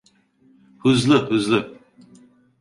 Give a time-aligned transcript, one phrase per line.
[0.79, 1.77] Hızlı, hızlı!